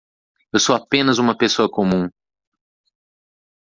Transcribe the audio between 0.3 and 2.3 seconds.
Eu sou apenas uma pessoa comum